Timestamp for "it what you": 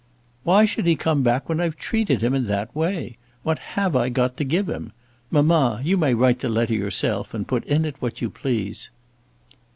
7.85-8.31